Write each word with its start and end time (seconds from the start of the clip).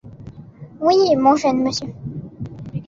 Oui, 0.81 1.15
mon 1.15 1.35
jeune 1.35 1.61
monsieur… 1.61 1.93